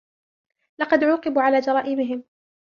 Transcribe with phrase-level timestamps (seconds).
[0.79, 2.23] لقد عوقبوا على جرائمهم.